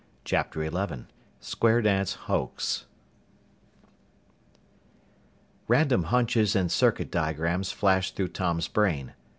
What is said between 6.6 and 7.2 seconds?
circuit